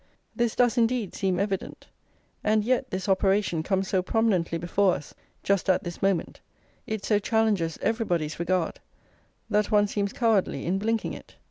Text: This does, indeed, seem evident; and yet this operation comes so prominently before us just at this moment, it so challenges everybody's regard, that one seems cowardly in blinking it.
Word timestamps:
This 0.35 0.55
does, 0.55 0.79
indeed, 0.79 1.13
seem 1.13 1.39
evident; 1.39 1.85
and 2.43 2.63
yet 2.63 2.89
this 2.89 3.07
operation 3.07 3.61
comes 3.61 3.87
so 3.87 4.01
prominently 4.01 4.57
before 4.57 4.95
us 4.95 5.13
just 5.43 5.69
at 5.69 5.83
this 5.83 6.01
moment, 6.01 6.39
it 6.87 7.05
so 7.05 7.19
challenges 7.19 7.77
everybody's 7.83 8.39
regard, 8.39 8.79
that 9.47 9.69
one 9.69 9.85
seems 9.85 10.11
cowardly 10.11 10.65
in 10.65 10.79
blinking 10.79 11.13
it. 11.13 11.35